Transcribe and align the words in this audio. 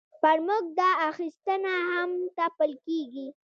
پر 0.21 0.37
موږ 0.47 0.63
دا 0.79 0.89
اخیستنه 1.09 1.73
هم 1.89 2.09
تپل 2.37 2.71
کېږي. 2.85 3.27